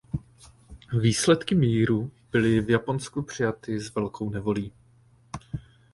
Výsledky 1.01 1.55
míru 1.55 2.11
byly 2.31 2.61
v 2.61 2.69
Japonsku 2.69 3.21
přijaty 3.21 3.79
s 3.79 3.95
velkou 3.95 4.29
nevolí. 4.29 4.73